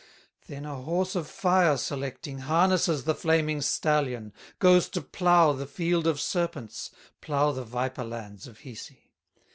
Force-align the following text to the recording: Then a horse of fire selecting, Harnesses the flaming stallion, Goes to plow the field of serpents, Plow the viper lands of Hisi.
Then 0.47 0.65
a 0.65 0.77
horse 0.81 1.13
of 1.15 1.27
fire 1.27 1.77
selecting, 1.77 2.39
Harnesses 2.39 3.03
the 3.03 3.13
flaming 3.13 3.61
stallion, 3.61 4.33
Goes 4.57 4.89
to 4.89 5.01
plow 5.03 5.53
the 5.53 5.67
field 5.67 6.07
of 6.07 6.19
serpents, 6.19 6.89
Plow 7.21 7.51
the 7.51 7.63
viper 7.65 8.03
lands 8.03 8.47
of 8.47 8.61
Hisi. 8.61 9.11